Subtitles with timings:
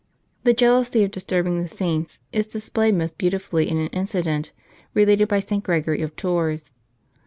[0.43, 4.51] This jealousy of disturbing the saints, is displayed most beautifully in an incident,
[4.95, 5.63] related by St.
[5.63, 6.71] Gregory of Tours.